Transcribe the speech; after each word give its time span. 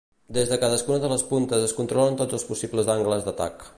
Des 0.35 0.47
de 0.53 0.57
cadascuna 0.61 1.03
de 1.03 1.11
les 1.11 1.25
puntes 1.33 1.67
es 1.67 1.75
controlen 1.81 2.17
tots 2.23 2.39
els 2.39 2.47
possibles 2.49 2.91
angles 2.95 3.29
d'atac. 3.29 3.67